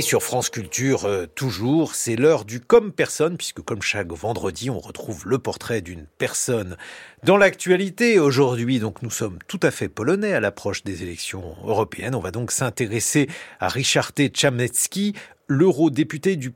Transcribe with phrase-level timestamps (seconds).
[0.00, 4.70] Et sur France Culture, euh, toujours, c'est l'heure du comme personne, puisque comme chaque vendredi,
[4.70, 6.78] on retrouve le portrait d'une personne
[7.22, 8.18] dans l'actualité.
[8.18, 12.14] Aujourd'hui, donc, nous sommes tout à fait polonais à l'approche des élections européennes.
[12.14, 13.28] On va donc s'intéresser
[13.58, 14.32] à Richard T.
[15.48, 16.50] L'eurodéputé du,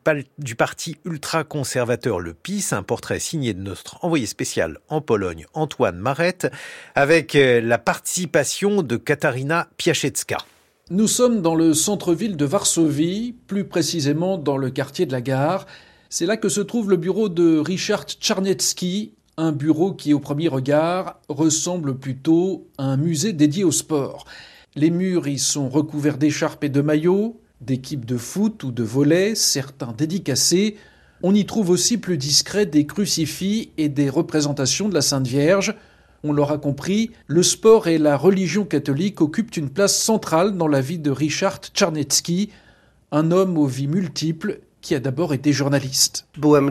[0.54, 6.50] parti ultra-conservateur Le PIS, un portrait signé de notre envoyé spécial en Pologne, Antoine Marette,
[6.94, 10.38] avec euh, la participation de Katarina Piaszecka.
[10.90, 15.64] Nous sommes dans le centre-ville de Varsovie, plus précisément dans le quartier de la gare.
[16.10, 20.48] C'est là que se trouve le bureau de Richard Czarnecki, un bureau qui au premier
[20.48, 24.26] regard ressemble plutôt à un musée dédié au sport.
[24.76, 29.34] Les murs y sont recouverts d'écharpes et de maillots, d'équipes de foot ou de volley,
[29.34, 30.76] certains dédicacés.
[31.22, 35.74] On y trouve aussi plus discret des crucifix et des représentations de la Sainte Vierge.
[36.26, 40.80] On l'aura compris, le sport et la religion catholique occupent une place centrale dans la
[40.80, 42.48] vie de Richard Czarnecki,
[43.12, 46.26] un homme aux vies multiples qui a d'abord été journaliste.
[46.36, 46.70] E,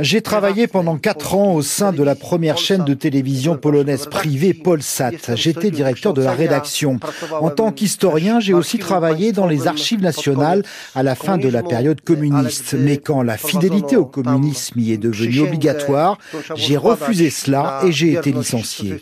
[0.00, 4.54] J'ai travaillé pendant quatre ans au sein de la première chaîne de télévision polonaise privée
[4.54, 5.12] Polsat.
[5.36, 6.98] J'étais directeur de la rédaction.
[7.40, 10.64] En tant qu'historien, j'ai aussi travaillé dans les archives nationales
[10.96, 12.74] à la fin de la période communiste.
[12.76, 16.18] Mais quand la fidélité au communisme y est devenue obligatoire,
[16.56, 19.00] j'ai refusé cela et j'ai été licencié.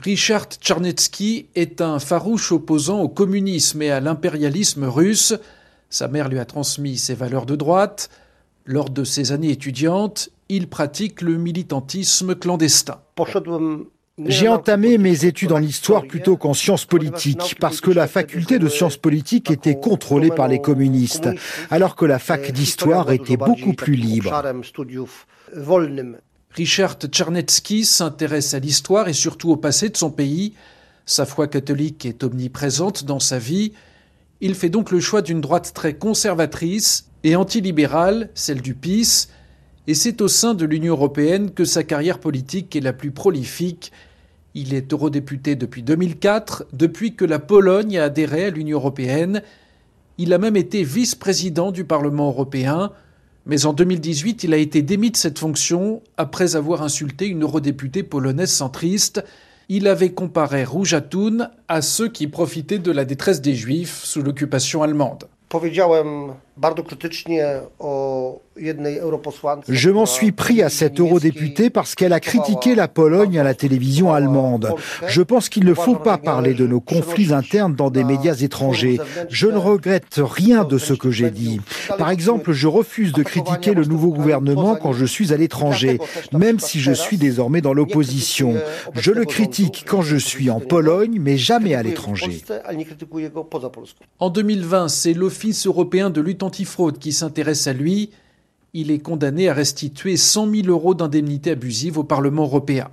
[0.00, 5.34] Richard Tcharnetsky est un farouche opposant au communisme et à l'impérialisme russe.
[5.90, 8.08] Sa mère lui a transmis ses valeurs de droite.
[8.64, 13.00] Lors de ses années étudiantes, il pratique le militantisme clandestin.
[14.26, 18.68] J'ai entamé mes études en histoire plutôt qu'en sciences politiques, parce que la faculté de
[18.68, 21.28] sciences politiques était contrôlée par les communistes,
[21.70, 24.42] alors que la fac d'histoire était beaucoup plus libre.
[26.50, 30.54] Richard Tchernetsky s'intéresse à l'histoire et surtout au passé de son pays.
[31.06, 33.72] Sa foi catholique est omniprésente dans sa vie.
[34.40, 39.28] Il fait donc le choix d'une droite très conservatrice et antilibérale, celle du PIS,
[39.86, 43.90] et c'est au sein de l'Union européenne que sa carrière politique est la plus prolifique.
[44.54, 49.42] Il est eurodéputé depuis 2004, depuis que la Pologne a adhéré à l'Union européenne.
[50.18, 52.92] Il a même été vice-président du Parlement européen.
[53.48, 58.02] Mais en 2018, il a été démis de cette fonction après avoir insulté une eurodéputée
[58.02, 59.24] polonaise centriste.
[59.70, 60.94] Il avait comparé Rouge
[61.68, 65.24] à ceux qui profitaient de la détresse des Juifs sous l'occupation allemande.
[69.68, 73.54] Je m'en suis pris à cette eurodéputée parce qu'elle a critiqué la Pologne à la
[73.54, 74.74] télévision allemande.
[75.06, 78.98] Je pense qu'il ne faut pas parler de nos conflits internes dans des médias étrangers.
[79.28, 81.60] Je ne regrette rien de ce que j'ai dit.
[81.98, 85.98] Par exemple, je refuse de critiquer le nouveau gouvernement quand je suis à l'étranger,
[86.32, 88.54] même si je suis désormais dans l'opposition.
[88.94, 92.42] Je le critique quand je suis en Pologne, mais jamais à l'étranger.
[94.18, 98.10] En 2020, c'est l'Office européen de lutte antifraude qui s'intéresse à lui
[98.74, 102.88] il est condamné à restituer 100 000 euros d'indemnité abusive au Parlement européen.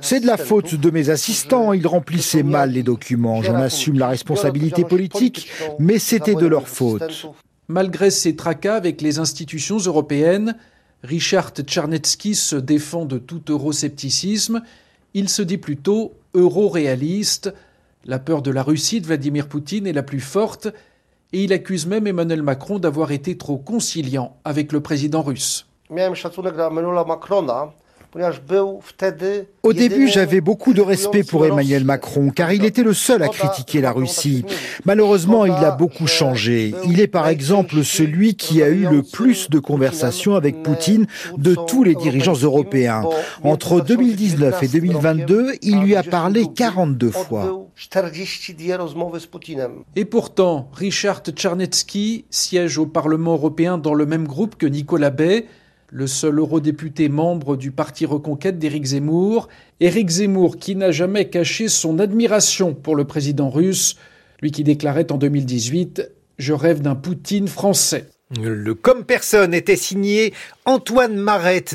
[0.00, 3.42] C'est de la faute de mes assistants, ils remplissaient mal les documents.
[3.42, 7.26] J'en assume la responsabilité politique, mais c'était de leur faute.
[7.68, 10.56] Malgré ses tracas avec les institutions européennes,
[11.02, 14.62] Richard Tcharnetsky se défend de tout euroscepticisme.
[15.14, 17.52] Il se dit plutôt euro-réaliste.
[18.04, 20.68] La peur de la Russie de Vladimir Poutine est la plus forte
[21.32, 25.66] et il accuse même Emmanuel Macron d'avoir été trop conciliant avec le président russe.
[29.62, 33.28] Au début, j'avais beaucoup de respect pour Emmanuel Macron, car il était le seul à
[33.28, 34.44] critiquer la Russie.
[34.84, 36.74] Malheureusement, il a beaucoup changé.
[36.86, 41.06] Il est par exemple celui qui a eu le plus de conversations avec Poutine
[41.38, 43.02] de tous les dirigeants européens.
[43.44, 47.66] Entre 2019 et 2022, il lui a parlé 42 fois.
[49.96, 55.46] Et pourtant, Richard Tcharnetsky siège au Parlement européen dans le même groupe que Nicolas Bay,
[55.92, 59.48] le seul eurodéputé membre du parti Reconquête d'Éric Zemmour.
[59.78, 63.96] Éric Zemmour qui n'a jamais caché son admiration pour le président russe,
[64.40, 68.08] lui qui déclarait en 2018 Je rêve d'un Poutine français.
[68.40, 70.32] Le comme personne était signé
[70.64, 71.74] Antoine Marette.